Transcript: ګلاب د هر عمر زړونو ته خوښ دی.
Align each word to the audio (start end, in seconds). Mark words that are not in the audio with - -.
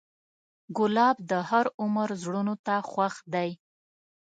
ګلاب 0.77 1.17
د 1.29 1.31
هر 1.49 1.65
عمر 1.81 2.09
زړونو 2.23 2.53
ته 2.65 2.75
خوښ 2.89 3.15
دی. 3.33 3.49